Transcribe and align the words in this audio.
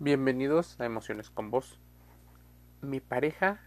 Bienvenidos 0.00 0.80
a 0.80 0.86
Emociones 0.86 1.30
con 1.30 1.52
Vos. 1.52 1.78
Mi 2.82 2.98
pareja 2.98 3.60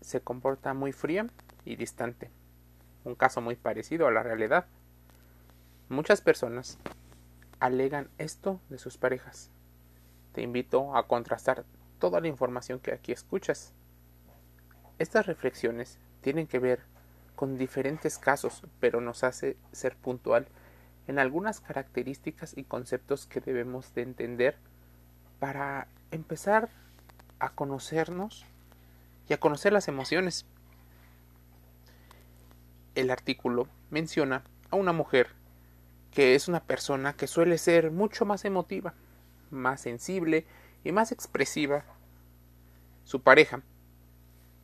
se 0.00 0.20
comporta 0.20 0.74
muy 0.74 0.90
fría 0.90 1.28
y 1.64 1.76
distante. 1.76 2.32
Un 3.04 3.14
caso 3.14 3.40
muy 3.40 3.54
parecido 3.54 4.08
a 4.08 4.10
la 4.10 4.24
realidad. 4.24 4.66
Muchas 5.88 6.20
personas 6.20 6.78
alegan 7.60 8.10
esto 8.18 8.60
de 8.70 8.78
sus 8.78 8.98
parejas. 8.98 9.52
Te 10.32 10.42
invito 10.42 10.96
a 10.96 11.06
contrastar 11.06 11.64
toda 12.00 12.20
la 12.20 12.26
información 12.26 12.80
que 12.80 12.92
aquí 12.92 13.12
escuchas. 13.12 13.72
Estas 14.98 15.26
reflexiones 15.26 16.00
tienen 16.22 16.48
que 16.48 16.58
ver 16.58 16.80
con 17.36 17.56
diferentes 17.56 18.18
casos, 18.18 18.64
pero 18.80 19.00
nos 19.00 19.22
hace 19.22 19.56
ser 19.70 19.94
puntual 19.94 20.48
en 21.06 21.20
algunas 21.20 21.60
características 21.60 22.58
y 22.58 22.64
conceptos 22.64 23.26
que 23.26 23.40
debemos 23.40 23.94
de 23.94 24.02
entender 24.02 24.56
para 25.38 25.88
empezar 26.10 26.68
a 27.38 27.50
conocernos 27.50 28.44
y 29.28 29.34
a 29.34 29.40
conocer 29.40 29.72
las 29.72 29.88
emociones. 29.88 30.46
El 32.94 33.10
artículo 33.10 33.68
menciona 33.90 34.42
a 34.70 34.76
una 34.76 34.92
mujer 34.92 35.28
que 36.12 36.34
es 36.34 36.48
una 36.48 36.60
persona 36.60 37.12
que 37.12 37.26
suele 37.26 37.58
ser 37.58 37.90
mucho 37.90 38.24
más 38.24 38.44
emotiva, 38.44 38.94
más 39.50 39.80
sensible 39.80 40.46
y 40.84 40.92
más 40.92 41.12
expresiva. 41.12 41.84
Su 43.04 43.22
pareja, 43.22 43.62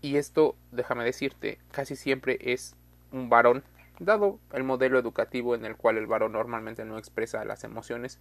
y 0.00 0.16
esto 0.16 0.56
déjame 0.72 1.04
decirte, 1.04 1.58
casi 1.70 1.96
siempre 1.96 2.38
es 2.40 2.74
un 3.12 3.28
varón, 3.30 3.62
dado 4.00 4.38
el 4.52 4.64
modelo 4.64 4.98
educativo 4.98 5.54
en 5.54 5.64
el 5.64 5.76
cual 5.76 5.96
el 5.96 6.06
varón 6.06 6.32
normalmente 6.32 6.84
no 6.84 6.98
expresa 6.98 7.44
las 7.44 7.64
emociones, 7.64 8.18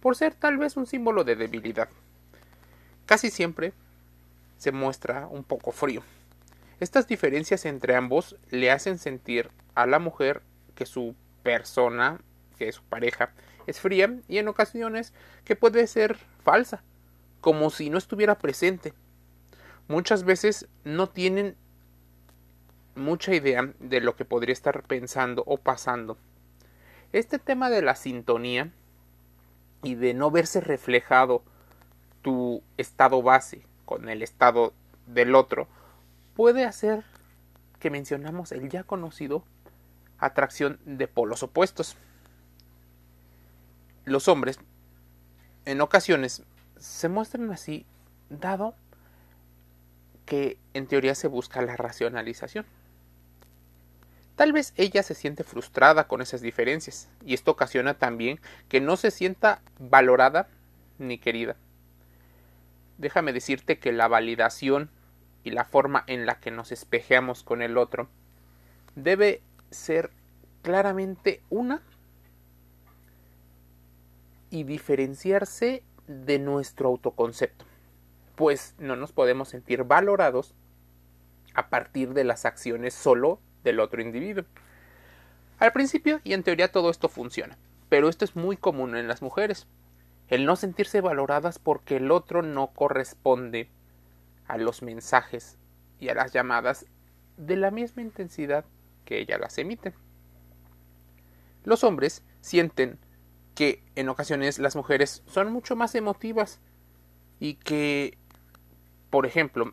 por 0.00 0.16
ser 0.16 0.34
tal 0.34 0.58
vez 0.58 0.76
un 0.76 0.86
símbolo 0.86 1.24
de 1.24 1.36
debilidad. 1.36 1.88
Casi 3.06 3.30
siempre 3.30 3.72
se 4.58 4.72
muestra 4.72 5.26
un 5.26 5.44
poco 5.44 5.72
frío. 5.72 6.02
Estas 6.80 7.06
diferencias 7.06 7.64
entre 7.64 7.94
ambos 7.94 8.36
le 8.50 8.70
hacen 8.70 8.98
sentir 8.98 9.50
a 9.74 9.86
la 9.86 9.98
mujer 9.98 10.42
que 10.74 10.86
su 10.86 11.14
persona, 11.42 12.20
que 12.58 12.72
su 12.72 12.82
pareja, 12.82 13.32
es 13.66 13.80
fría 13.80 14.18
y 14.28 14.38
en 14.38 14.48
ocasiones 14.48 15.12
que 15.44 15.56
puede 15.56 15.86
ser 15.86 16.16
falsa, 16.42 16.82
como 17.40 17.70
si 17.70 17.90
no 17.90 17.98
estuviera 17.98 18.38
presente. 18.38 18.92
Muchas 19.88 20.24
veces 20.24 20.68
no 20.84 21.08
tienen 21.08 21.56
mucha 22.94 23.34
idea 23.34 23.72
de 23.78 24.00
lo 24.00 24.16
que 24.16 24.24
podría 24.24 24.52
estar 24.52 24.82
pensando 24.84 25.42
o 25.46 25.58
pasando. 25.58 26.16
Este 27.12 27.38
tema 27.38 27.70
de 27.70 27.82
la 27.82 27.94
sintonía 27.94 28.72
y 29.84 29.94
de 29.94 30.14
no 30.14 30.30
verse 30.30 30.60
reflejado 30.60 31.42
tu 32.22 32.62
estado 32.76 33.22
base 33.22 33.66
con 33.84 34.08
el 34.08 34.22
estado 34.22 34.72
del 35.06 35.34
otro 35.34 35.68
puede 36.34 36.64
hacer 36.64 37.04
que 37.78 37.90
mencionamos 37.90 38.50
el 38.52 38.68
ya 38.70 38.82
conocido 38.82 39.44
atracción 40.18 40.80
de 40.84 41.06
polos 41.06 41.42
opuestos. 41.42 41.96
Los 44.04 44.28
hombres 44.28 44.58
en 45.64 45.80
ocasiones 45.80 46.42
se 46.78 47.08
muestran 47.08 47.50
así 47.50 47.86
dado 48.30 48.74
que 50.26 50.58
en 50.72 50.86
teoría 50.86 51.14
se 51.14 51.28
busca 51.28 51.62
la 51.62 51.76
racionalización. 51.76 52.66
Tal 54.36 54.52
vez 54.52 54.72
ella 54.76 55.02
se 55.02 55.14
siente 55.14 55.44
frustrada 55.44 56.08
con 56.08 56.20
esas 56.20 56.40
diferencias 56.40 57.08
y 57.24 57.34
esto 57.34 57.52
ocasiona 57.52 57.94
también 57.94 58.40
que 58.68 58.80
no 58.80 58.96
se 58.96 59.10
sienta 59.10 59.62
valorada 59.78 60.48
ni 60.98 61.18
querida. 61.18 61.56
Déjame 62.98 63.32
decirte 63.32 63.78
que 63.78 63.92
la 63.92 64.08
validación 64.08 64.90
y 65.44 65.50
la 65.50 65.64
forma 65.64 66.04
en 66.06 66.26
la 66.26 66.40
que 66.40 66.50
nos 66.50 66.72
espejeamos 66.72 67.42
con 67.42 67.62
el 67.62 67.78
otro 67.78 68.08
debe 68.96 69.42
ser 69.70 70.10
claramente 70.62 71.42
una 71.50 71.82
y 74.50 74.64
diferenciarse 74.64 75.82
de 76.06 76.38
nuestro 76.38 76.88
autoconcepto, 76.88 77.64
pues 78.36 78.74
no 78.78 78.96
nos 78.96 79.12
podemos 79.12 79.48
sentir 79.48 79.84
valorados 79.84 80.54
a 81.54 81.68
partir 81.68 82.14
de 82.14 82.24
las 82.24 82.44
acciones 82.44 82.94
solo 82.94 83.40
del 83.64 83.80
otro 83.80 84.00
individuo. 84.00 84.44
Al 85.58 85.72
principio 85.72 86.20
y 86.22 86.34
en 86.34 86.42
teoría 86.42 86.70
todo 86.70 86.90
esto 86.90 87.08
funciona, 87.08 87.56
pero 87.88 88.08
esto 88.08 88.24
es 88.24 88.36
muy 88.36 88.56
común 88.56 88.96
en 88.96 89.08
las 89.08 89.22
mujeres. 89.22 89.66
El 90.28 90.46
no 90.46 90.56
sentirse 90.56 91.00
valoradas 91.00 91.58
porque 91.58 91.96
el 91.96 92.10
otro 92.10 92.42
no 92.42 92.68
corresponde 92.68 93.68
a 94.46 94.58
los 94.58 94.82
mensajes 94.82 95.58
y 95.98 96.08
a 96.08 96.14
las 96.14 96.32
llamadas 96.32 96.86
de 97.36 97.56
la 97.56 97.70
misma 97.70 98.02
intensidad 98.02 98.64
que 99.04 99.18
ella 99.18 99.38
las 99.38 99.58
emite. 99.58 99.94
Los 101.64 101.84
hombres 101.84 102.22
sienten 102.40 102.98
que 103.54 103.82
en 103.94 104.08
ocasiones 104.08 104.58
las 104.58 104.76
mujeres 104.76 105.22
son 105.26 105.52
mucho 105.52 105.76
más 105.76 105.94
emotivas 105.94 106.60
y 107.38 107.54
que, 107.54 108.18
por 109.10 109.26
ejemplo, 109.26 109.72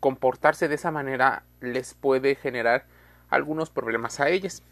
comportarse 0.00 0.68
de 0.68 0.74
esa 0.74 0.90
manera 0.90 1.44
les 1.60 1.94
puede 1.94 2.34
generar 2.34 2.86
algunos 3.32 3.70
problemas 3.70 4.20
a 4.20 4.28
ellas. 4.28 4.62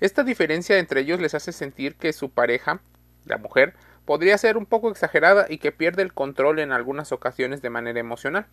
Esta 0.00 0.22
diferencia 0.22 0.78
entre 0.78 1.00
ellos 1.00 1.20
les 1.20 1.34
hace 1.34 1.50
sentir 1.52 1.96
que 1.96 2.12
su 2.12 2.30
pareja, 2.30 2.80
la 3.24 3.38
mujer, 3.38 3.74
podría 4.04 4.36
ser 4.36 4.56
un 4.56 4.66
poco 4.66 4.90
exagerada 4.90 5.46
y 5.48 5.58
que 5.58 5.72
pierde 5.72 6.02
el 6.02 6.12
control 6.12 6.58
en 6.58 6.72
algunas 6.72 7.10
ocasiones 7.10 7.62
de 7.62 7.70
manera 7.70 8.00
emocional, 8.00 8.46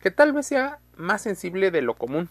que 0.00 0.10
tal 0.10 0.32
vez 0.32 0.46
sea 0.46 0.78
más 0.96 1.22
sensible 1.22 1.70
de 1.70 1.82
lo 1.82 1.94
común. 1.94 2.28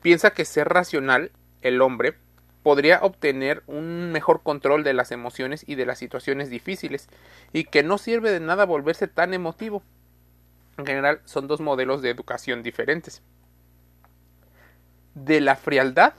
Piensa 0.00 0.30
que 0.30 0.44
ser 0.44 0.68
racional, 0.68 1.32
el 1.62 1.82
hombre, 1.82 2.14
podría 2.62 3.00
obtener 3.02 3.62
un 3.66 4.12
mejor 4.12 4.42
control 4.42 4.84
de 4.84 4.92
las 4.92 5.10
emociones 5.10 5.64
y 5.66 5.74
de 5.74 5.86
las 5.86 5.98
situaciones 5.98 6.50
difíciles, 6.50 7.08
y 7.52 7.64
que 7.64 7.82
no 7.82 7.98
sirve 7.98 8.30
de 8.30 8.40
nada 8.40 8.64
volverse 8.64 9.08
tan 9.08 9.34
emotivo. 9.34 9.82
En 10.78 10.86
general 10.86 11.20
son 11.24 11.48
dos 11.48 11.60
modelos 11.60 12.00
de 12.00 12.10
educación 12.10 12.62
diferentes 12.62 13.22
de 15.14 15.40
la 15.40 15.56
frialdad 15.56 16.14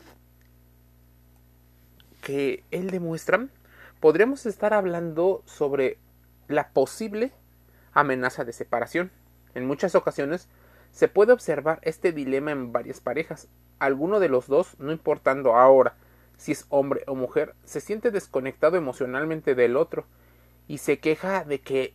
que 2.22 2.64
él 2.72 2.92
demuestra, 2.92 3.48
podríamos 4.00 4.46
estar 4.46 4.74
hablando 4.74 5.44
sobre 5.46 5.98
la 6.48 6.70
posible 6.70 7.32
amenaza 7.94 8.44
de 8.44 8.54
separación. 8.54 9.12
En 9.56 9.66
muchas 9.66 9.96
ocasiones 9.96 10.48
se 10.92 11.08
puede 11.08 11.34
observar 11.34 11.80
este 11.84 12.12
dilema 12.12 12.52
en 12.52 12.72
varias 12.72 13.00
parejas. 13.00 13.48
Alguno 13.80 14.20
de 14.20 14.30
los 14.30 14.48
dos, 14.48 14.76
no 14.80 14.92
importando 14.92 15.56
ahora 15.56 15.96
si 16.42 16.52
es 16.54 16.66
hombre 16.70 17.04
o 17.06 17.14
mujer, 17.14 17.54
se 17.66 17.82
siente 17.82 18.10
desconectado 18.10 18.76
emocionalmente 18.76 19.54
del 19.54 19.78
otro 19.78 20.06
y 20.68 20.80
se 20.80 20.98
queja 20.98 21.44
de 21.44 21.62
que 21.62 21.94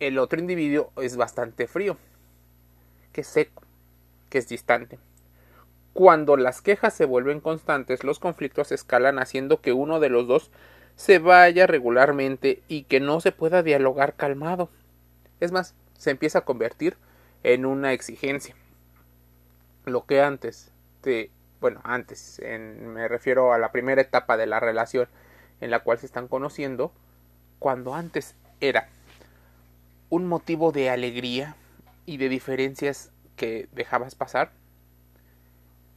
el 0.00 0.18
otro 0.18 0.40
individuo 0.40 0.90
es 0.96 1.18
bastante 1.18 1.66
frío, 1.66 1.98
que 3.12 3.20
es 3.20 3.26
seco, 3.26 3.62
que 4.30 4.38
es 4.38 4.48
distante. 4.48 4.98
Cuando 5.94 6.36
las 6.36 6.62
quejas 6.62 6.94
se 6.94 7.04
vuelven 7.04 7.40
constantes, 7.40 8.02
los 8.02 8.18
conflictos 8.18 8.72
escalan 8.72 9.18
haciendo 9.18 9.60
que 9.60 9.72
uno 9.72 10.00
de 10.00 10.08
los 10.08 10.26
dos 10.26 10.50
se 10.96 11.18
vaya 11.18 11.66
regularmente 11.66 12.62
y 12.68 12.84
que 12.84 13.00
no 13.00 13.20
se 13.20 13.32
pueda 13.32 13.62
dialogar 13.62 14.14
calmado. 14.14 14.70
Es 15.40 15.52
más, 15.52 15.74
se 15.98 16.10
empieza 16.10 16.40
a 16.40 16.44
convertir 16.44 16.96
en 17.42 17.66
una 17.66 17.92
exigencia. 17.92 18.54
Lo 19.84 20.06
que 20.06 20.22
antes 20.22 20.70
de, 21.02 21.30
bueno, 21.60 21.80
antes, 21.84 22.40
me 22.40 23.08
refiero 23.08 23.52
a 23.52 23.58
la 23.58 23.72
primera 23.72 24.00
etapa 24.00 24.36
de 24.36 24.46
la 24.46 24.60
relación 24.60 25.08
en 25.60 25.70
la 25.70 25.80
cual 25.80 25.98
se 25.98 26.06
están 26.06 26.28
conociendo, 26.28 26.92
cuando 27.58 27.94
antes 27.94 28.34
era 28.60 28.88
un 30.08 30.26
motivo 30.26 30.72
de 30.72 30.90
alegría 30.90 31.56
y 32.06 32.16
de 32.16 32.28
diferencias 32.28 33.10
que 33.36 33.68
dejabas 33.72 34.14
pasar, 34.14 34.52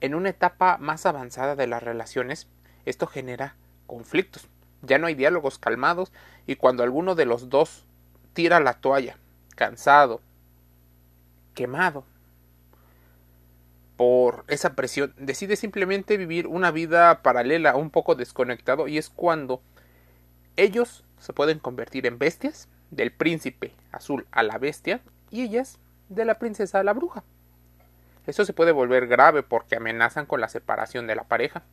en 0.02 0.16
una 0.16 0.30
etapa 0.30 0.78
más 0.78 1.06
avanzada 1.06 1.56
de 1.56 1.68
las 1.68 1.84
relaciones, 1.84 2.48
esto 2.86 3.08
genera 3.08 3.56
conflictos. 3.88 4.48
Ya 4.82 4.98
no 4.98 5.08
hay 5.08 5.16
diálogos 5.16 5.58
calmados 5.58 6.12
y 6.46 6.56
cuando 6.56 6.84
alguno 6.84 7.16
de 7.16 7.26
los 7.26 7.50
dos 7.50 7.86
tira 8.34 8.60
la 8.60 8.74
toalla, 8.74 9.18
cansado, 9.56 10.22
quemado 11.54 12.04
por 13.96 14.44
esa 14.48 14.74
presión, 14.74 15.14
decide 15.18 15.56
simplemente 15.56 16.18
vivir 16.18 16.48
una 16.48 16.72
vida 16.72 17.22
paralela, 17.22 17.76
un 17.76 17.90
poco 17.90 18.16
desconectado, 18.16 18.88
y 18.88 18.98
es 18.98 19.10
cuando 19.10 19.62
ellos 20.58 21.06
se 21.20 21.34
pueden 21.34 21.60
convertir 21.60 22.06
en 22.06 22.20
bestias, 22.20 22.68
del 22.92 23.12
príncipe 23.12 23.74
azul 23.92 24.28
a 24.32 24.44
la 24.44 24.58
bestia, 24.58 25.02
y 25.32 25.44
ellas 25.44 25.80
de 26.10 26.26
la 26.26 26.40
princesa 26.40 26.80
a 26.80 26.84
la 26.84 26.94
bruja. 26.94 27.24
Esto 28.28 28.46
se 28.46 28.54
puede 28.54 28.72
volver 28.72 29.08
grave 29.08 29.44
porque 29.44 29.76
amenazan 29.76 30.26
con 30.26 30.42
la 30.42 30.50
separación 30.50 31.08
de 31.08 31.16
la 31.16 31.24
pareja. 31.24 31.64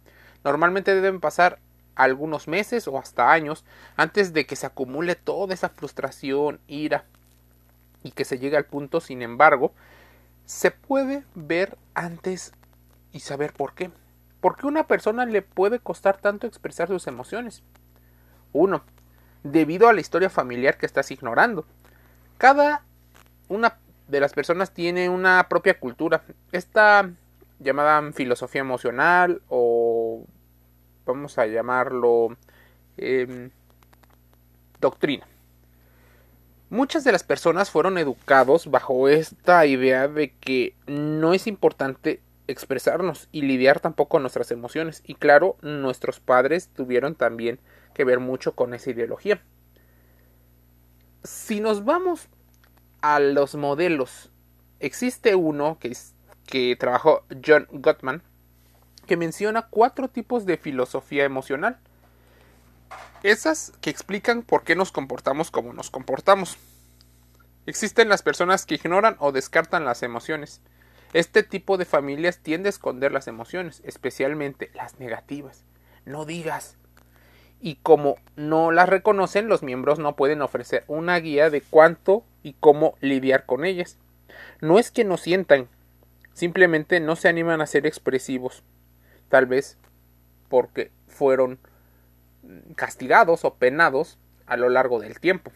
Normalmente 0.45 0.95
deben 0.95 1.21
pasar 1.21 1.59
algunos 1.95 2.49
meses 2.49 2.89
o 2.89 2.99
hasta 2.99 3.33
años 3.33 3.65
antes 3.97 4.33
de 4.33 4.47
que 4.47 4.57
se 4.57 4.67
acumule 4.67 5.15
toda 5.15 5.55
esa 5.55 5.69
frustración, 5.69 6.61
ira 6.67 7.05
y 8.03 8.13
que 8.13 8.25
se 8.25 8.39
llegue 8.39 8.57
al 8.57 8.65
punto, 8.65 9.01
sin 9.01 9.23
embargo, 9.23 9.73
se 10.45 10.71
puede 10.71 11.25
ver 11.35 11.79
antes 11.95 12.53
y 13.13 13.21
saber 13.21 13.53
por 13.53 13.75
qué. 13.75 13.91
¿Por 14.41 14.57
qué 14.57 14.67
una 14.67 14.89
persona 14.89 15.25
le 15.25 15.43
puede 15.43 15.79
costar 15.79 16.19
tanto 16.19 16.47
expresar 16.47 16.89
sus 16.89 17.07
emociones? 17.07 17.63
Uno, 18.53 18.83
debido 19.45 19.89
a 19.89 19.93
la 19.93 20.01
historia 20.01 20.31
familiar 20.31 20.79
que 20.79 20.87
estás 20.87 21.11
ignorando. 21.11 21.65
Cada 22.39 22.83
una 23.49 23.79
de 24.09 24.21
las 24.21 24.33
personas 24.33 24.73
tiene 24.73 25.09
una 25.09 25.49
propia 25.49 25.79
cultura. 25.79 26.23
Esta 26.53 27.11
llamada 27.59 28.13
filosofía 28.13 28.61
emocional 28.61 29.43
o 29.49 30.25
vamos 31.07 31.39
a 31.39 31.47
llamarlo 31.47 32.37
em, 32.97 33.51
doctrina. 34.81 35.27
Muchas 36.71 37.05
de 37.05 37.13
las 37.13 37.23
personas 37.23 37.71
fueron 37.71 37.99
educados 37.99 38.71
bajo 38.71 39.09
esta 39.09 39.67
idea 39.67 40.09
de 40.09 40.33
que 40.33 40.75
no 40.87 41.35
es 41.35 41.47
importante 41.47 42.21
expresarnos 42.49 43.29
y 43.31 43.43
lidiar 43.43 43.81
tampoco 43.81 44.19
nuestras 44.19 44.51
emociones. 44.51 45.03
Y 45.07 45.15
claro, 45.15 45.57
nuestros 45.61 46.21
padres 46.21 46.69
tuvieron 46.69 47.15
también 47.15 47.61
que 47.95 48.05
ver 48.05 48.21
mucho 48.21 48.55
con 48.55 48.73
esa 48.75 48.91
ideología. 48.91 49.43
Si 51.25 51.61
nos 51.61 51.85
vamos 51.85 52.29
a 53.03 53.19
los 53.19 53.57
modelos, 53.57 54.31
existe 54.81 55.35
uno 55.35 55.79
que, 55.79 55.97
que 56.47 56.77
trabajó 56.77 57.25
John 57.45 57.67
Gottman, 57.71 58.23
que 59.07 59.17
menciona 59.17 59.69
cuatro 59.69 60.09
tipos 60.09 60.47
de 60.47 60.57
filosofía 60.57 61.25
emocional. 61.25 61.79
Esas 63.23 63.73
que 63.81 63.91
explican 63.91 64.43
por 64.43 64.65
qué 64.65 64.75
nos 64.77 64.93
comportamos 64.93 65.51
como 65.51 65.73
nos 65.73 65.91
comportamos. 65.91 66.57
Existen 67.67 68.09
las 68.09 68.23
personas 68.23 68.67
que 68.67 68.77
ignoran 68.77 69.17
o 69.19 69.33
descartan 69.33 69.85
las 69.85 70.03
emociones. 70.03 70.61
Este 71.13 71.43
tipo 71.43 71.77
de 71.77 71.85
familias 71.85 72.39
tiende 72.39 72.69
a 72.69 72.71
esconder 72.71 73.13
las 73.13 73.29
emociones, 73.29 73.83
especialmente 73.85 74.71
las 74.75 74.99
negativas. 74.99 75.65
No 76.05 76.25
digas. 76.25 76.77
Y 77.61 77.77
como 77.77 78.17
no 78.35 78.73
las 78.73 78.89
reconocen, 78.89 79.47
los 79.47 79.63
miembros 79.63 79.99
no 79.99 80.17
pueden 80.17 80.43
ofrecer 80.43 80.85
una 80.89 81.17
guía 81.19 81.51
de 81.51 81.61
cuánto 81.61 82.25
y 82.43 82.55
cómo 82.55 82.97
lidiar 83.01 83.47
con 83.47 83.65
ellas. 83.65 83.99
No 84.61 84.79
es 84.79 84.91
que 84.91 85.05
no 85.05 85.17
sientan, 85.17 85.69
simplemente 86.33 87.01
no 87.01 87.17
se 87.17 87.29
animan 87.29 87.61
a 87.61 87.67
ser 87.67 87.87
expresivos. 87.87 88.63
Tal 89.29 89.47
vez 89.47 89.79
porque 90.49 90.91
fueron 91.09 91.59
castigados 92.75 93.45
o 93.45 93.55
penados 93.55 94.19
a 94.47 94.57
lo 94.57 94.69
largo 94.69 95.01
del 95.01 95.21
tiempo. 95.21 95.53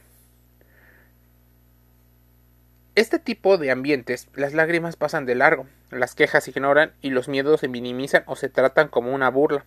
Este 2.95 3.19
tipo 3.19 3.59
de 3.59 3.71
ambientes, 3.71 4.29
las 4.35 4.55
lágrimas 4.55 4.97
pasan 4.97 5.27
de 5.27 5.35
largo, 5.35 5.67
las 5.91 6.15
quejas 6.15 6.45
se 6.45 6.51
ignoran 6.51 6.93
y 7.03 7.11
los 7.11 7.29
miedos 7.29 7.61
se 7.61 7.69
minimizan 7.69 8.23
o 8.27 8.37
se 8.37 8.49
tratan 8.49 8.89
como 8.89 9.15
una 9.15 9.29
burla. 9.29 9.67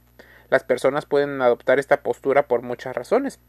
Las 0.50 0.64
personas 0.64 1.06
pueden 1.06 1.40
adoptar 1.42 1.78
esta 1.78 2.02
postura 2.02 2.48
por 2.48 2.64
muchas 2.64 2.96
razones. 2.96 3.40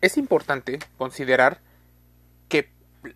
Es 0.00 0.16
importante 0.16 0.78
considerar 0.96 1.60
que 2.48 2.70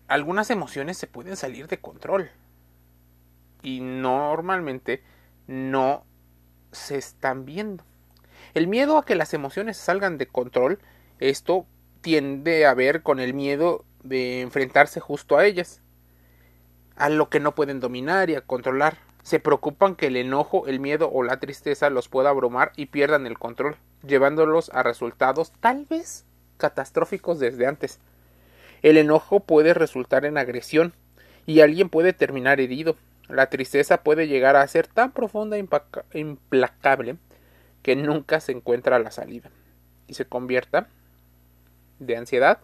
algunas 0.07 0.51
emociones 0.51 0.97
se 0.97 1.07
pueden 1.07 1.35
salir 1.35 1.67
de 1.67 1.79
control 1.79 2.29
y 3.63 3.79
normalmente 3.79 5.03
no 5.47 6.05
se 6.71 6.97
están 6.97 7.45
viendo. 7.45 7.83
El 8.53 8.67
miedo 8.67 8.97
a 8.97 9.05
que 9.05 9.15
las 9.15 9.33
emociones 9.33 9.77
salgan 9.77 10.17
de 10.17 10.27
control, 10.27 10.79
esto 11.19 11.65
tiende 12.01 12.67
a 12.67 12.75
ver 12.75 13.01
con 13.01 13.19
el 13.19 13.33
miedo 13.33 13.83
de 14.03 14.41
enfrentarse 14.41 14.99
justo 14.99 15.37
a 15.37 15.45
ellas, 15.45 15.81
a 16.95 17.09
lo 17.09 17.29
que 17.29 17.39
no 17.39 17.55
pueden 17.55 17.79
dominar 17.79 18.29
y 18.29 18.35
a 18.35 18.41
controlar. 18.41 18.99
Se 19.23 19.39
preocupan 19.39 19.95
que 19.95 20.07
el 20.07 20.17
enojo, 20.17 20.67
el 20.67 20.79
miedo 20.79 21.09
o 21.11 21.23
la 21.23 21.39
tristeza 21.39 21.89
los 21.89 22.09
pueda 22.09 22.29
abrumar 22.29 22.73
y 22.75 22.85
pierdan 22.85 23.25
el 23.25 23.39
control, 23.39 23.77
llevándolos 24.05 24.69
a 24.69 24.83
resultados 24.83 25.51
tal 25.59 25.85
vez 25.85 26.24
catastróficos 26.57 27.39
desde 27.39 27.67
antes. 27.67 27.99
El 28.81 28.97
enojo 28.97 29.39
puede 29.39 29.73
resultar 29.73 30.25
en 30.25 30.37
agresión 30.37 30.93
y 31.45 31.61
alguien 31.61 31.89
puede 31.89 32.13
terminar 32.13 32.59
herido. 32.59 32.95
La 33.27 33.49
tristeza 33.49 34.03
puede 34.03 34.27
llegar 34.27 34.55
a 34.55 34.67
ser 34.67 34.87
tan 34.87 35.11
profunda 35.11 35.57
e 35.57 35.67
implacable 36.13 37.17
que 37.81 37.95
nunca 37.95 38.39
se 38.39 38.51
encuentra 38.51 38.99
la 38.99 39.11
salida 39.11 39.49
y 40.07 40.13
se 40.13 40.25
convierta 40.25 40.87
de 41.99 42.17
ansiedad 42.17 42.59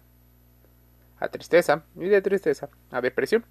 a 1.19 1.27
tristeza 1.29 1.83
y 1.95 2.05
de 2.05 2.21
tristeza 2.21 2.69
a 2.91 3.01
depresión. 3.01 3.45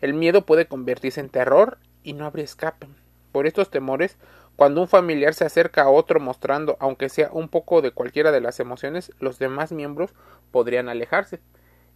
El 0.00 0.14
miedo 0.14 0.44
puede 0.44 0.66
convertirse 0.66 1.20
en 1.20 1.28
terror 1.28 1.78
y 2.02 2.14
no 2.14 2.26
habría 2.26 2.44
escape. 2.44 2.88
Por 3.30 3.46
estos 3.46 3.70
temores, 3.70 4.16
cuando 4.56 4.82
un 4.82 4.88
familiar 4.88 5.34
se 5.34 5.44
acerca 5.44 5.82
a 5.82 5.90
otro 5.90 6.20
mostrando, 6.20 6.76
aunque 6.78 7.08
sea 7.08 7.30
un 7.32 7.48
poco 7.48 7.82
de 7.82 7.92
cualquiera 7.92 8.32
de 8.32 8.40
las 8.40 8.60
emociones, 8.60 9.12
los 9.18 9.38
demás 9.38 9.72
miembros 9.72 10.14
podrían 10.50 10.88
alejarse. 10.88 11.40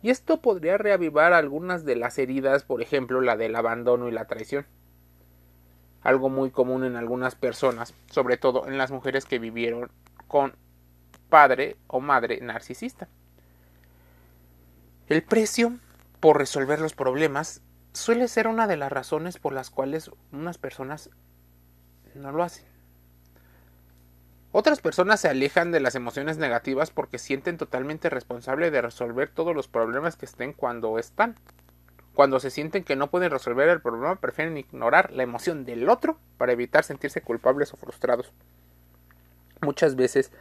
Y 0.03 0.11
esto 0.11 0.41
podría 0.41 0.79
reavivar 0.79 1.32
algunas 1.32 1.85
de 1.85 1.97
las 1.97 2.19
heridas, 2.19 2.64
por 2.64 2.82
ejemplo, 2.82 3.20
la 3.20 3.37
del 3.37 3.56
abandono 3.56 4.08
y 4.08 4.12
la 4.12 4.26
traición. 4.26 4.67
Algo 6.03 6.29
muy 6.29 6.50
común 6.50 6.85
en 6.85 6.97
algunas 6.97 7.35
personas, 7.35 7.94
sobre 8.11 8.37
todo 8.37 8.67
en 8.67 8.79
las 8.79 8.91
mujeres 8.91 9.25
que 9.25 9.38
vivieron 9.38 9.91
con 10.29 10.55
padre 11.29 11.76
o 11.88 12.00
madre 12.00 12.41
narcisista. 12.41 13.08
El 15.08 15.23
precio 15.23 15.79
por 16.20 16.38
resolver 16.38 16.81
los 16.81 16.94
problemas 16.94 17.62
suele 17.93 18.29
ser 18.29 18.49
una 18.49 18.67
de 18.67 18.76
las 18.76 18.93
razones 18.93 19.38
por 19.38 19.53
las 19.53 19.70
cuales 19.70 20.11
unas 20.32 20.58
personas 20.58 21.11
no 22.16 22.32
lo 22.32 22.42
hacen. 22.42 22.64
Otras 24.52 24.80
personas 24.80 25.20
se 25.20 25.28
alejan 25.28 25.70
de 25.70 25.80
las 25.80 25.94
emociones 25.94 26.38
negativas 26.38 26.90
porque 26.90 27.18
sienten 27.18 27.58
totalmente 27.58 28.08
responsable 28.08 28.70
de 28.70 28.80
resolver 28.80 29.28
todos 29.28 29.54
los 29.54 29.68
problemas 29.68 30.16
que 30.16 30.24
estén 30.24 30.54
cuando 30.54 30.98
están. 30.98 31.36
Cuando 32.14 32.40
se 32.40 32.50
sienten 32.50 32.82
que 32.82 32.96
no 32.96 33.10
pueden 33.10 33.30
resolver 33.30 33.68
el 33.68 33.82
problema, 33.82 34.16
prefieren 34.16 34.56
ignorar 34.56 35.12
la 35.12 35.22
emoción 35.22 35.66
del 35.66 35.88
otro 35.90 36.18
para 36.38 36.52
evitar 36.52 36.84
sentirse 36.84 37.20
culpables 37.20 37.74
o 37.74 37.76
frustrados. 37.76 38.32
Muchas 39.60 39.94
veces 39.94 40.32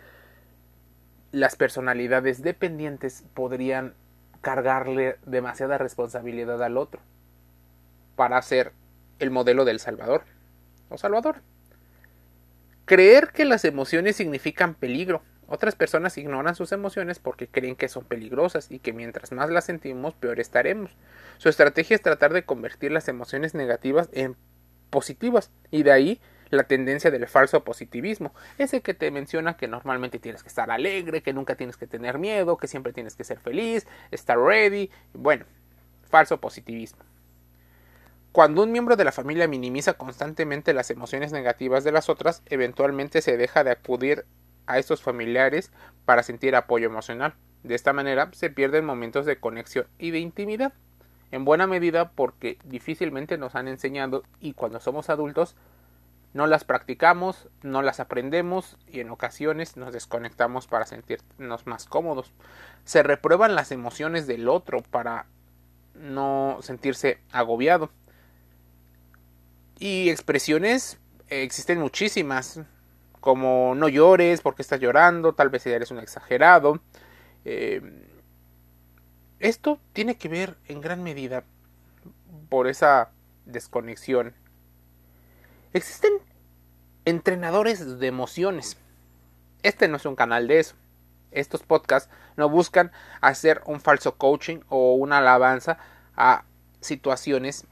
las 1.34 1.58
personalidades 1.58 2.42
dependientes 2.42 3.26
podrían 3.34 3.96
cargarle 4.40 5.18
demasiada 5.26 5.78
responsabilidad 5.78 6.64
al 6.64 6.78
otro 6.78 7.02
para 8.16 8.42
ser 8.42 8.72
el 9.20 9.32
modelo 9.32 9.66
del 9.66 9.82
Salvador 9.82 10.24
o 10.90 10.98
Salvador. 10.98 11.42
Creer 12.86 13.30
que 13.30 13.46
las 13.46 13.66
emociones 13.66 14.16
significan 14.16 14.76
peligro. 14.76 15.24
Otras 15.48 15.76
personas 15.76 16.18
ignoran 16.20 16.56
sus 16.56 16.72
emociones 16.72 17.18
porque 17.18 17.48
creen 17.48 17.76
que 17.76 17.88
son 17.88 18.04
peligrosas 18.04 18.70
y 18.72 18.78
que 18.78 18.94
mientras 18.94 19.32
más 19.32 19.50
las 19.50 19.66
sentimos 19.66 20.14
peor 20.14 20.40
estaremos. 20.40 20.96
Su 21.38 21.50
estrategia 21.50 21.96
es 21.96 22.04
tratar 22.04 22.32
de 22.32 22.46
convertir 22.46 22.92
las 22.92 23.08
emociones 23.08 23.56
negativas 23.56 24.10
en 24.14 24.36
positivas 24.92 25.52
y 25.72 25.82
de 25.82 25.92
ahí 25.92 26.22
la 26.52 26.64
tendencia 26.64 27.10
del 27.10 27.28
falso 27.28 27.64
positivismo, 27.64 28.34
ese 28.60 28.82
que 28.82 28.94
te 28.94 29.10
menciona 29.10 29.58
que 29.58 29.68
normalmente 29.68 30.20
tienes 30.20 30.44
que 30.44 30.50
estar 30.50 30.70
alegre, 30.70 31.24
que 31.24 31.34
nunca 31.34 31.56
tienes 31.56 31.78
que 31.78 31.88
tener 31.88 32.20
miedo, 32.20 32.58
que 32.58 32.68
siempre 32.68 32.94
tienes 32.94 33.16
que 33.16 33.24
ser 33.24 33.40
feliz, 33.40 33.88
estar 34.12 34.38
ready, 34.38 34.92
bueno, 35.14 35.46
falso 36.04 36.40
positivismo. 36.40 37.04
Cuando 38.36 38.64
un 38.64 38.72
miembro 38.74 38.98
de 38.98 39.06
la 39.06 39.14
familia 39.14 39.48
minimiza 39.48 39.94
constantemente 39.94 40.74
las 40.74 40.92
emociones 40.92 41.32
negativas 41.32 41.86
de 41.86 41.94
las 41.94 42.10
otras, 42.10 42.44
eventualmente 42.48 43.22
se 43.22 43.38
deja 43.38 43.64
de 43.64 43.72
acudir 43.72 44.26
a 44.68 44.78
estos 44.78 45.02
familiares 45.02 45.72
para 46.04 46.22
sentir 46.22 46.54
apoyo 46.58 46.86
emocional. 46.86 47.36
De 47.64 47.76
esta 47.76 47.94
manera 47.94 48.28
se 48.34 48.50
pierden 48.50 48.84
momentos 48.84 49.26
de 49.26 49.40
conexión 49.40 49.88
y 49.98 50.12
de 50.12 50.20
intimidad, 50.20 50.74
en 51.32 51.46
buena 51.46 51.66
medida 51.66 52.12
porque 52.12 52.58
difícilmente 52.66 53.38
nos 53.38 53.56
han 53.56 53.70
enseñado 53.70 54.24
y 54.42 54.52
cuando 54.52 54.82
somos 54.82 55.10
adultos 55.10 55.56
no 56.34 56.46
las 56.46 56.66
practicamos, 56.66 57.48
no 57.64 57.84
las 57.84 58.02
aprendemos 58.02 58.78
y 58.86 59.00
en 59.00 59.12
ocasiones 59.12 59.78
nos 59.78 59.94
desconectamos 59.94 60.68
para 60.68 60.86
sentirnos 60.86 61.68
más 61.68 61.86
cómodos. 61.86 62.34
Se 62.84 63.02
reprueban 63.02 63.56
las 63.56 63.72
emociones 63.72 64.28
del 64.28 64.50
otro 64.50 64.82
para 64.82 65.26
no 65.94 66.58
sentirse 66.60 67.22
agobiado. 67.32 67.92
Y 69.80 70.10
expresiones 70.10 70.98
existen 71.28 71.80
muchísimas, 71.80 72.62
como 73.20 73.74
no 73.76 73.90
llores 73.90 74.42
porque 74.42 74.62
estás 74.62 74.80
llorando, 74.80 75.34
tal 75.34 75.50
vez 75.50 75.66
eres 75.66 75.92
un 75.92 76.00
exagerado. 76.00 76.80
Eh, 77.44 77.82
esto 79.40 79.80
tiene 79.94 80.16
que 80.16 80.30
ver 80.30 80.58
en 80.68 80.82
gran 80.82 81.04
medida 81.04 81.44
por 82.50 82.68
esa 82.68 83.12
desconexión 83.46 84.34
Existen 85.76 86.14
entrenadores 87.04 88.00
de 88.00 88.08
emociones. 88.08 88.78
Este 89.62 89.90
no 89.90 89.98
es 89.98 90.06
un 90.06 90.16
canal 90.16 90.48
de 90.48 90.60
eso. 90.60 90.76
Estos 91.32 91.64
podcasts 91.64 92.10
no 92.38 92.48
buscan 92.48 92.94
hacer 93.20 93.62
un 93.66 93.82
falso 93.82 94.16
coaching 94.16 94.60
o 94.70 94.94
una 94.94 95.18
alabanza 95.18 95.78
a 96.16 96.46
situaciones 96.80 97.68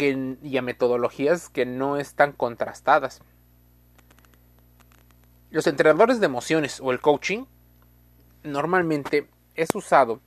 y 0.00 0.56
a 0.56 0.62
metodologías 0.62 1.48
que 1.48 1.66
no 1.66 1.96
están 1.96 2.32
contrastadas. 2.32 3.20
Los 5.50 5.66
entrenadores 5.66 6.20
de 6.20 6.26
emociones 6.26 6.80
o 6.80 6.92
el 6.92 7.00
coaching 7.00 7.46
normalmente 8.42 9.28
es 9.54 9.74
usado 9.74 10.20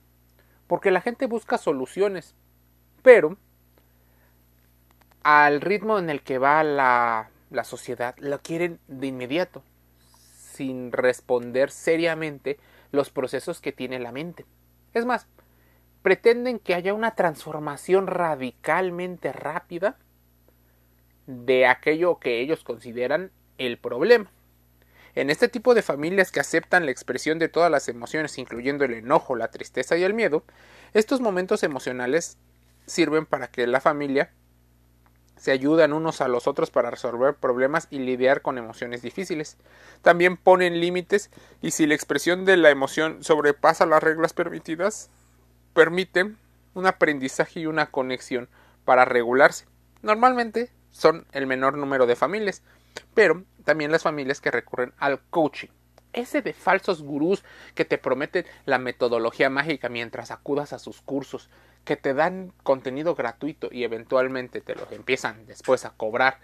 porque 0.66 0.90
la 0.90 1.00
gente 1.00 1.26
busca 1.26 1.58
soluciones, 1.58 2.34
pero 3.02 3.36
al 5.22 5.60
ritmo 5.60 5.98
en 5.98 6.10
el 6.10 6.22
que 6.22 6.38
va 6.38 6.64
la, 6.64 7.30
la 7.50 7.64
sociedad, 7.64 8.14
lo 8.18 8.40
quieren 8.40 8.80
de 8.88 9.06
inmediato, 9.06 9.62
sin 10.54 10.92
responder 10.92 11.70
seriamente 11.70 12.58
los 12.90 13.10
procesos 13.10 13.60
que 13.60 13.72
tiene 13.72 13.98
la 13.98 14.12
mente. 14.12 14.46
Es 14.94 15.04
más, 15.04 15.26
pretenden 16.02 16.58
que 16.58 16.74
haya 16.74 16.94
una 16.94 17.14
transformación 17.14 18.06
radicalmente 18.06 19.32
rápida 19.32 19.96
de 21.26 21.66
aquello 21.66 22.18
que 22.18 22.40
ellos 22.40 22.64
consideran 22.64 23.30
el 23.58 23.78
problema. 23.78 24.30
En 25.14 25.30
este 25.30 25.48
tipo 25.48 25.74
de 25.74 25.82
familias 25.82 26.32
que 26.32 26.40
aceptan 26.40 26.86
la 26.86 26.92
expresión 26.92 27.38
de 27.38 27.48
todas 27.48 27.70
las 27.70 27.88
emociones, 27.88 28.38
incluyendo 28.38 28.84
el 28.84 28.94
enojo, 28.94 29.36
la 29.36 29.48
tristeza 29.48 29.96
y 29.96 30.02
el 30.04 30.14
miedo, 30.14 30.42
estos 30.94 31.20
momentos 31.20 31.62
emocionales 31.62 32.38
sirven 32.86 33.26
para 33.26 33.48
que 33.48 33.66
la 33.66 33.80
familia 33.80 34.32
se 35.36 35.50
ayudan 35.50 35.92
unos 35.92 36.20
a 36.20 36.28
los 36.28 36.46
otros 36.46 36.70
para 36.70 36.90
resolver 36.90 37.34
problemas 37.34 37.88
y 37.90 37.98
lidiar 37.98 38.42
con 38.42 38.58
emociones 38.58 39.02
difíciles. 39.02 39.58
También 40.00 40.36
ponen 40.36 40.80
límites 40.80 41.30
y 41.60 41.72
si 41.72 41.86
la 41.86 41.94
expresión 41.94 42.44
de 42.44 42.56
la 42.56 42.70
emoción 42.70 43.22
sobrepasa 43.22 43.84
las 43.86 44.02
reglas 44.02 44.32
permitidas, 44.32 45.10
permiten 45.72 46.38
un 46.74 46.86
aprendizaje 46.86 47.60
y 47.60 47.66
una 47.66 47.90
conexión 47.90 48.48
para 48.84 49.04
regularse. 49.04 49.66
Normalmente 50.02 50.70
son 50.90 51.26
el 51.32 51.46
menor 51.46 51.76
número 51.76 52.06
de 52.06 52.16
familias, 52.16 52.62
pero 53.14 53.44
también 53.64 53.92
las 53.92 54.02
familias 54.02 54.40
que 54.40 54.50
recurren 54.50 54.92
al 54.98 55.20
coaching. 55.30 55.68
Ese 56.12 56.42
de 56.42 56.52
falsos 56.52 57.02
gurús 57.02 57.42
que 57.74 57.84
te 57.84 57.96
prometen 57.96 58.44
la 58.66 58.78
metodología 58.78 59.48
mágica 59.48 59.88
mientras 59.88 60.30
acudas 60.30 60.72
a 60.72 60.78
sus 60.78 61.00
cursos, 61.00 61.48
que 61.84 61.96
te 61.96 62.14
dan 62.14 62.52
contenido 62.62 63.14
gratuito 63.14 63.68
y 63.70 63.84
eventualmente 63.84 64.60
te 64.60 64.74
lo 64.74 64.86
empiezan 64.90 65.46
después 65.46 65.84
a 65.84 65.90
cobrar, 65.90 66.38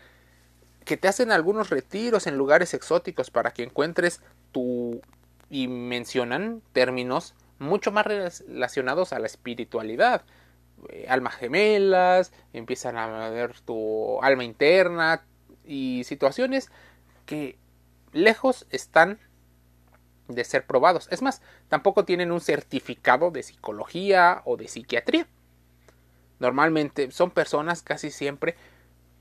que 0.85 0.97
te 0.97 1.07
hacen 1.07 1.33
algunos 1.33 1.69
retiros 1.69 2.27
en 2.27 2.39
lugares 2.39 2.73
exóticos 2.73 3.31
para 3.31 3.53
que 3.53 3.63
encuentres 3.63 4.23
tu 4.53 5.03
y 5.51 5.69
mencionan 5.69 6.63
términos 6.73 7.35
mucho 7.59 7.93
más 7.93 8.07
relacionados 8.07 9.13
a 9.13 9.19
la 9.19 9.27
espiritualidad, 9.27 10.23
eh, 10.89 11.07
almas 11.09 11.35
gemelas, 11.35 12.33
empiezan 12.53 12.97
a 12.97 13.29
ver 13.31 13.59
tu 13.61 14.23
alma 14.23 14.45
interna 14.45 15.25
y 15.65 16.05
situaciones 16.05 16.71
que 17.27 17.59
lejos 18.13 18.67
están 18.71 19.19
de 20.29 20.45
ser 20.45 20.67
probados. 20.67 21.09
Es 21.11 21.23
más, 21.23 21.43
tampoco 21.69 22.05
tienen 22.05 22.33
un 22.33 22.41
certificado 22.41 23.31
de 23.31 23.43
psicología 23.43 24.43
o 24.45 24.57
de 24.57 24.69
psiquiatría. 24.69 25.27
Normalmente 26.39 27.11
son 27.11 27.31
personas 27.31 27.83
casi 27.83 28.11
siempre 28.11 28.57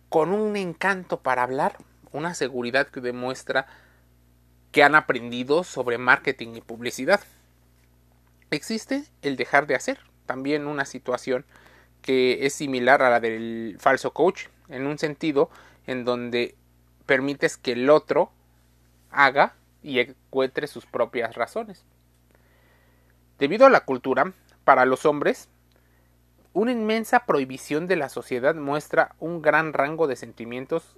con 0.10 0.32
un 0.32 0.56
encanto 0.56 1.22
para 1.22 1.44
hablar, 1.44 1.78
una 2.12 2.34
seguridad 2.34 2.88
que 2.88 3.02
demuestra 3.02 3.68
que 4.72 4.84
han 4.84 4.96
aprendido 4.96 5.64
sobre 5.64 5.98
marketing 5.98 6.56
y 6.56 6.62
publicidad. 6.62 7.22
Existe 8.50 9.04
el 9.22 9.36
dejar 9.36 9.68
de 9.68 9.76
hacer, 9.76 10.00
también 10.26 10.68
una 10.68 10.86
situación 10.86 11.46
que 12.02 12.46
es 12.46 12.54
similar 12.54 13.02
a 13.02 13.10
la 13.10 13.20
del 13.20 13.76
falso 13.80 14.14
coach, 14.14 14.48
en 14.70 14.88
un 14.88 14.98
sentido 14.98 15.50
en 15.86 16.06
donde 16.06 16.56
permites 17.06 17.58
que 17.58 17.74
el 17.74 17.90
otro 17.90 18.32
haga 19.12 19.56
y 19.84 20.00
encuentre 20.00 20.68
sus 20.68 20.86
propias 20.86 21.36
razones. 21.36 21.86
Debido 23.40 23.66
a 23.66 23.70
la 23.70 23.86
cultura, 23.86 24.34
para 24.64 24.86
los 24.86 25.06
hombres, 25.06 25.50
una 26.54 26.72
inmensa 26.72 27.26
prohibición 27.26 27.88
de 27.88 27.98
la 27.98 28.10
sociedad 28.10 28.56
muestra 28.56 29.16
un 29.20 29.42
gran 29.42 29.74
rango 29.74 30.08
de 30.08 30.16
sentimientos. 30.16 30.98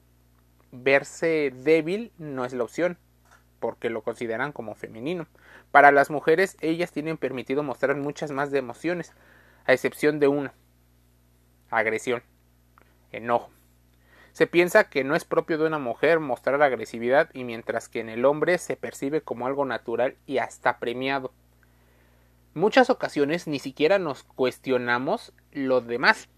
Verse 0.72 1.52
débil 1.54 2.12
no 2.18 2.46
es 2.46 2.54
la 2.54 2.64
opción, 2.64 2.98
porque 3.60 3.90
lo 3.90 4.02
consideran 4.02 4.52
como 4.52 4.76
femenino. 4.76 5.28
Para 5.72 5.92
las 5.92 6.10
mujeres, 6.10 6.58
ellas 6.62 6.92
tienen 6.92 7.18
permitido 7.18 7.64
mostrar 7.64 7.96
muchas 7.96 8.32
más 8.32 8.54
emociones, 8.54 9.14
a 9.66 9.74
excepción 9.74 10.20
de 10.20 10.28
una, 10.28 10.54
agresión, 11.70 12.24
enojo. 13.12 13.52
Se 14.32 14.48
piensa 14.48 14.86
que 14.86 15.04
no 15.04 15.16
es 15.16 15.26
propio 15.26 15.58
de 15.58 15.68
una 15.68 15.80
mujer 15.80 16.20
mostrar 16.20 16.62
agresividad 16.62 17.30
y 17.34 17.44
mientras 17.44 17.90
que 17.90 18.00
en 18.00 18.10
el 18.10 18.26
hombre 18.26 18.58
se 18.58 18.78
percibe 18.78 19.22
como 19.22 19.48
algo 19.48 19.66
natural 19.66 20.16
y 20.26 20.38
hasta 20.38 20.80
premiado. 20.80 21.34
Muchas 22.54 22.90
ocasiones 22.90 23.48
ni 23.48 23.60
siquiera 23.60 24.00
nos 24.00 24.24
cuestionamos 24.24 25.34
lo 25.52 25.82
demás. 25.82 26.30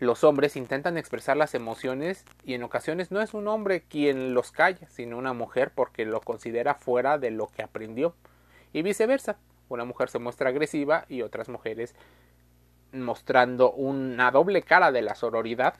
Los 0.00 0.22
hombres 0.22 0.56
intentan 0.56 0.96
expresar 0.96 1.36
las 1.36 1.54
emociones 1.54 2.24
y 2.44 2.54
en 2.54 2.62
ocasiones 2.62 3.10
no 3.10 3.20
es 3.20 3.34
un 3.34 3.48
hombre 3.48 3.82
quien 3.82 4.32
los 4.32 4.52
calla, 4.52 4.88
sino 4.88 5.18
una 5.18 5.32
mujer 5.32 5.72
porque 5.74 6.04
lo 6.04 6.20
considera 6.20 6.74
fuera 6.74 7.18
de 7.18 7.32
lo 7.32 7.48
que 7.48 7.62
aprendió. 7.62 8.14
Y 8.72 8.82
viceversa, 8.82 9.38
una 9.68 9.84
mujer 9.84 10.08
se 10.08 10.20
muestra 10.20 10.50
agresiva 10.50 11.04
y 11.08 11.22
otras 11.22 11.48
mujeres 11.48 11.96
mostrando 12.92 13.72
una 13.72 14.30
doble 14.30 14.62
cara 14.62 14.92
de 14.92 15.02
la 15.02 15.14
sororidad 15.14 15.74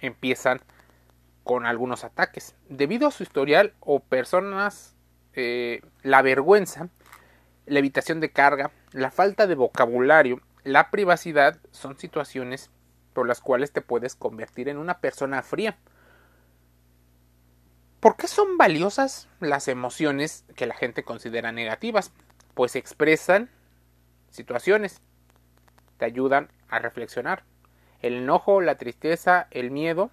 empiezan 0.00 0.60
con 1.44 1.66
algunos 1.66 2.04
ataques. 2.04 2.54
Debido 2.68 3.08
a 3.08 3.10
su 3.10 3.22
historial 3.22 3.74
o 3.80 4.00
personas, 4.00 4.96
eh, 5.34 5.82
la 6.02 6.22
vergüenza, 6.22 6.88
la 7.66 7.78
evitación 7.80 8.20
de 8.20 8.30
carga, 8.30 8.70
la 8.92 9.10
falta 9.10 9.46
de 9.46 9.54
vocabulario, 9.54 10.40
la 10.64 10.90
privacidad 10.90 11.58
son 11.70 11.98
situaciones 11.98 12.70
por 13.12 13.26
las 13.26 13.40
cuales 13.40 13.72
te 13.72 13.80
puedes 13.80 14.14
convertir 14.14 14.68
en 14.68 14.78
una 14.78 14.98
persona 14.98 15.42
fría. 15.42 15.76
¿Por 18.00 18.16
qué 18.16 18.28
son 18.28 18.58
valiosas 18.58 19.28
las 19.40 19.66
emociones 19.66 20.44
que 20.54 20.66
la 20.66 20.74
gente 20.74 21.02
considera 21.02 21.50
negativas? 21.50 22.12
Pues 22.54 22.76
expresan 22.76 23.50
situaciones, 24.30 25.00
te 25.96 26.04
ayudan 26.04 26.48
a 26.68 26.78
reflexionar, 26.78 27.42
el 28.00 28.14
enojo, 28.14 28.60
la 28.60 28.76
tristeza, 28.76 29.48
el 29.50 29.70
miedo. 29.72 30.10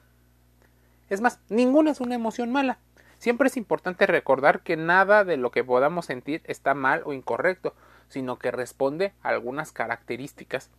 Es 1.10 1.22
más, 1.22 1.40
ninguna 1.50 1.92
es 1.92 2.00
una 2.00 2.16
emoción 2.16 2.52
mala. 2.52 2.80
Siempre 3.20 3.48
es 3.48 3.58
importante 3.58 4.08
recordar 4.08 4.62
que 4.62 4.78
nada 4.78 5.24
de 5.24 5.38
lo 5.38 5.52
que 5.52 5.64
podamos 5.64 6.06
sentir 6.06 6.42
está 6.46 6.74
mal 6.74 7.04
o 7.06 7.14
incorrecto, 7.14 7.75
sino 8.08 8.38
que 8.40 8.52
responde 8.52 9.14
a 9.22 9.30
algunas 9.30 9.72
características 9.72 10.72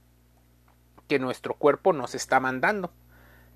que 1.09 1.19
nuestro 1.19 1.55
cuerpo 1.55 1.93
nos 1.93 2.15
está 2.15 2.41
mandando. 2.41 2.93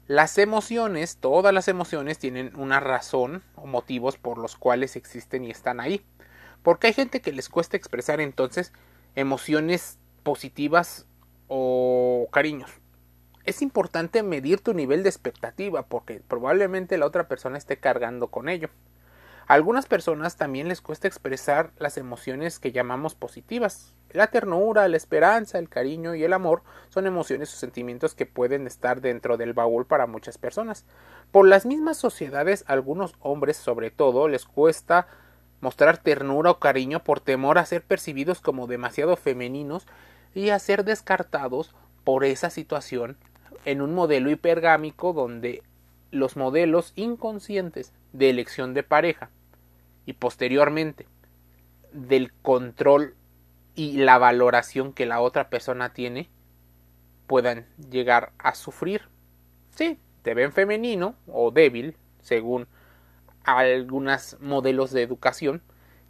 Las 0.06 0.38
emociones, 0.38 1.18
todas 1.18 1.54
las 1.54 1.68
emociones 1.68 2.18
tienen 2.18 2.54
una 2.56 2.80
razón 2.80 3.42
o 3.54 3.66
motivos 3.66 4.16
por 4.16 4.38
los 4.38 4.56
cuales 4.56 4.96
existen 4.96 5.44
y 5.44 5.50
están 5.50 5.80
ahí. 5.80 6.04
Porque 6.62 6.88
hay 6.88 6.92
gente 6.92 7.20
que 7.20 7.32
les 7.32 7.48
cuesta 7.48 7.76
expresar 7.76 8.20
entonces 8.20 8.72
emociones 9.14 9.98
positivas 10.22 11.06
o 11.48 12.28
cariños 12.32 12.70
es 13.44 13.62
importante 13.62 14.22
medir 14.22 14.60
tu 14.60 14.74
nivel 14.74 15.02
de 15.02 15.08
expectativa 15.08 15.82
porque 15.82 16.20
probablemente 16.26 16.98
la 16.98 17.06
otra 17.06 17.28
persona 17.28 17.58
esté 17.58 17.78
cargando 17.78 18.28
con 18.28 18.48
ello. 18.48 18.68
A 19.50 19.54
algunas 19.54 19.86
personas 19.86 20.36
también 20.36 20.68
les 20.68 20.80
cuesta 20.80 21.08
expresar 21.08 21.72
las 21.76 21.96
emociones 21.96 22.60
que 22.60 22.70
llamamos 22.70 23.16
positivas. 23.16 23.96
La 24.12 24.28
ternura, 24.28 24.86
la 24.86 24.96
esperanza, 24.96 25.58
el 25.58 25.68
cariño 25.68 26.14
y 26.14 26.22
el 26.22 26.34
amor 26.34 26.62
son 26.88 27.08
emociones 27.08 27.52
o 27.52 27.56
sentimientos 27.56 28.14
que 28.14 28.26
pueden 28.26 28.68
estar 28.68 29.00
dentro 29.00 29.36
del 29.36 29.52
baúl 29.52 29.86
para 29.86 30.06
muchas 30.06 30.38
personas. 30.38 30.84
Por 31.32 31.48
las 31.48 31.66
mismas 31.66 31.96
sociedades, 31.96 32.62
algunos 32.68 33.16
hombres 33.18 33.56
sobre 33.56 33.90
todo 33.90 34.28
les 34.28 34.44
cuesta 34.44 35.08
mostrar 35.60 35.98
ternura 35.98 36.52
o 36.52 36.60
cariño 36.60 37.02
por 37.02 37.18
temor 37.18 37.58
a 37.58 37.66
ser 37.66 37.82
percibidos 37.82 38.40
como 38.40 38.68
demasiado 38.68 39.16
femeninos 39.16 39.84
y 40.32 40.50
a 40.50 40.60
ser 40.60 40.84
descartados 40.84 41.74
por 42.04 42.22
esa 42.22 42.50
situación 42.50 43.16
en 43.64 43.82
un 43.82 43.96
modelo 43.96 44.30
hipergámico 44.30 45.12
donde 45.12 45.64
los 46.12 46.36
modelos 46.36 46.92
inconscientes 46.94 47.92
de 48.12 48.30
elección 48.30 48.74
de 48.74 48.84
pareja 48.84 49.28
y 50.10 50.12
posteriormente 50.12 51.06
del 51.92 52.32
control 52.32 53.14
y 53.76 53.98
la 53.98 54.18
valoración 54.18 54.92
que 54.92 55.06
la 55.06 55.20
otra 55.20 55.50
persona 55.50 55.92
tiene 55.92 56.28
puedan 57.28 57.66
llegar 57.88 58.32
a 58.38 58.56
sufrir. 58.56 59.02
Sí, 59.70 60.00
te 60.22 60.34
ven 60.34 60.52
femenino 60.52 61.14
o 61.28 61.52
débil, 61.52 61.96
según 62.20 62.66
algunos 63.44 64.36
modelos 64.40 64.90
de 64.90 65.02
educación, 65.02 65.62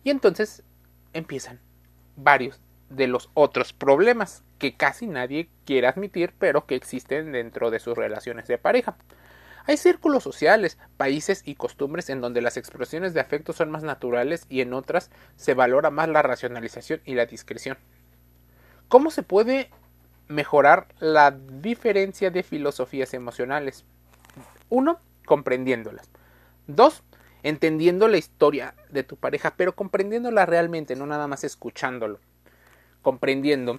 Y 0.02 0.09
entonces 0.09 0.62
empiezan 1.12 1.61
varios 2.16 2.59
de 2.88 3.07
los 3.07 3.28
otros 3.35 3.75
problemas 3.75 4.42
que 4.59 4.75
casi 4.78 5.07
nadie 5.07 5.50
quiere 5.66 5.88
admitir, 5.88 6.33
pero 6.38 6.64
que 6.64 6.75
existen 6.75 7.33
dentro 7.33 7.71
de 7.71 7.80
sus 7.80 7.99
relaciones 7.99 8.49
de 8.49 8.57
pareja. 8.57 8.97
Hay 9.70 9.76
círculos 9.76 10.24
sociales, 10.24 10.78
países 10.96 11.42
y 11.44 11.54
costumbres 11.54 12.10
en 12.10 12.20
donde 12.20 12.42
las 12.42 12.56
expresiones 12.56 13.14
de 13.14 13.20
afecto 13.20 13.52
son 13.52 13.70
más 13.70 13.84
naturales 13.84 14.44
y 14.48 14.62
en 14.62 14.72
otras 14.72 15.12
se 15.36 15.54
valora 15.54 15.90
más 15.90 16.08
la 16.08 16.22
racionalización 16.22 17.00
y 17.04 17.14
la 17.14 17.26
discreción. 17.26 17.78
¿Cómo 18.88 19.12
se 19.12 19.22
puede 19.22 19.70
mejorar 20.26 20.88
la 20.98 21.30
diferencia 21.30 22.32
de 22.32 22.42
filosofías 22.42 23.14
emocionales? 23.14 23.84
Uno, 24.70 24.98
comprendiéndolas. 25.24 26.10
Dos, 26.66 27.04
entendiendo 27.44 28.08
la 28.08 28.18
historia 28.18 28.74
de 28.88 29.04
tu 29.04 29.14
pareja, 29.14 29.54
pero 29.56 29.76
comprendiéndola 29.76 30.46
realmente, 30.46 30.96
no 30.96 31.06
nada 31.06 31.28
más 31.28 31.44
escuchándolo. 31.44 32.18
Comprendiendo 33.02 33.78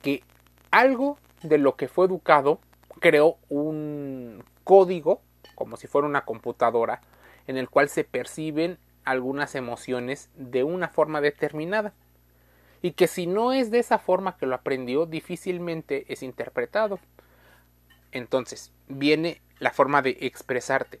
que 0.00 0.22
algo 0.70 1.18
de 1.42 1.58
lo 1.58 1.74
que 1.74 1.88
fue 1.88 2.06
educado 2.06 2.60
creó 3.00 3.38
un 3.48 4.44
código, 4.64 5.22
como 5.54 5.76
si 5.76 5.86
fuera 5.86 6.08
una 6.08 6.24
computadora, 6.24 7.00
en 7.46 7.56
el 7.56 7.68
cual 7.68 7.88
se 7.88 8.04
perciben 8.04 8.78
algunas 9.04 9.54
emociones 9.54 10.30
de 10.34 10.64
una 10.64 10.88
forma 10.88 11.20
determinada. 11.20 11.94
Y 12.82 12.92
que 12.92 13.06
si 13.06 13.26
no 13.26 13.52
es 13.52 13.70
de 13.70 13.78
esa 13.78 13.98
forma 13.98 14.36
que 14.36 14.46
lo 14.46 14.54
aprendió, 14.54 15.06
difícilmente 15.06 16.04
es 16.12 16.22
interpretado. 16.22 16.98
Entonces, 18.12 18.72
viene 18.88 19.40
la 19.58 19.70
forma 19.70 20.02
de 20.02 20.16
expresarte. 20.20 21.00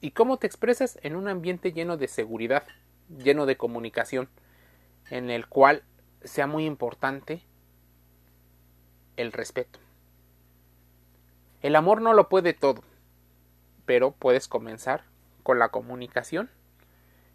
¿Y 0.00 0.12
cómo 0.12 0.36
te 0.36 0.46
expresas? 0.46 0.98
En 1.02 1.16
un 1.16 1.28
ambiente 1.28 1.72
lleno 1.72 1.96
de 1.96 2.08
seguridad, 2.08 2.64
lleno 3.08 3.46
de 3.46 3.56
comunicación, 3.56 4.28
en 5.10 5.30
el 5.30 5.46
cual 5.46 5.82
sea 6.22 6.46
muy 6.46 6.66
importante 6.66 7.42
el 9.16 9.32
respeto. 9.32 9.78
El 11.66 11.74
amor 11.74 12.00
no 12.00 12.14
lo 12.14 12.28
puede 12.28 12.54
todo, 12.54 12.84
pero 13.86 14.12
puedes 14.12 14.46
comenzar 14.46 15.02
con 15.42 15.58
la 15.58 15.70
comunicación 15.70 16.48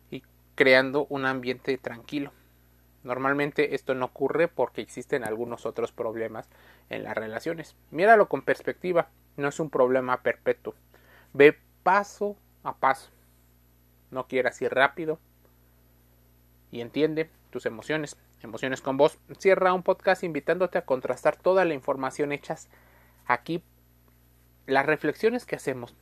y 0.09 0.23
creando 0.55 1.05
un 1.09 1.25
ambiente 1.25 1.77
tranquilo. 1.77 2.31
Normalmente 3.03 3.75
esto 3.75 3.93
no 3.93 4.05
ocurre 4.05 4.47
porque 4.47 4.79
existen 4.79 5.25
algunos 5.25 5.65
otros 5.65 5.91
problemas 5.91 6.47
en 6.89 7.03
las 7.03 7.13
relaciones. 7.13 7.75
Míralo 7.89 8.29
con 8.29 8.41
perspectiva, 8.41 9.09
no 9.35 9.49
es 9.49 9.59
un 9.59 9.69
problema 9.69 10.23
perpetuo. 10.23 10.75
Ve 11.33 11.59
paso 11.83 12.37
a 12.63 12.77
paso. 12.77 13.09
No 14.11 14.29
quieras 14.29 14.61
ir 14.61 14.73
rápido 14.73 15.19
y 16.71 16.79
entiende 16.79 17.29
tus 17.49 17.65
emociones. 17.65 18.15
Emociones 18.41 18.79
con 18.79 18.95
vos. 18.95 19.19
Cierra 19.39 19.73
un 19.73 19.83
podcast 19.83 20.23
invitándote 20.23 20.77
a 20.77 20.85
contrastar 20.85 21.35
toda 21.35 21.65
la 21.65 21.73
información 21.73 22.31
hechas 22.31 22.69
aquí. 23.25 23.61
Las 24.71 24.85
reflexiones 24.85 25.45
que 25.45 25.57
hacemos. 25.57 25.93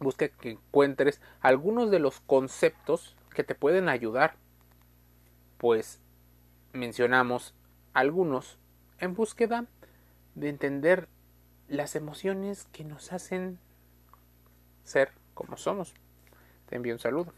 Busca 0.00 0.28
que 0.28 0.50
encuentres 0.50 1.22
algunos 1.40 1.90
de 1.90 1.98
los 1.98 2.20
conceptos 2.20 3.16
que 3.34 3.42
te 3.42 3.54
pueden 3.54 3.88
ayudar. 3.88 4.34
Pues 5.56 6.02
mencionamos 6.74 7.54
algunos 7.94 8.58
en 8.98 9.14
búsqueda 9.14 9.64
de 10.34 10.50
entender 10.50 11.08
las 11.68 11.96
emociones 11.96 12.68
que 12.70 12.84
nos 12.84 13.14
hacen 13.14 13.58
ser 14.84 15.12
como 15.32 15.56
somos. 15.56 15.94
Te 16.68 16.76
envío 16.76 16.92
un 16.92 17.00
saludo. 17.00 17.32